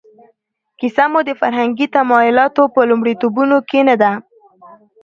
کیسه 0.79 1.05
مو 1.11 1.19
د 1.27 1.31
فرهنګي 1.39 1.87
تمایلاتو 1.95 2.63
په 2.75 2.81
لومړیتوبونو 2.89 3.57
کې 3.69 3.79
نه 3.87 3.95
ده. 4.01 4.11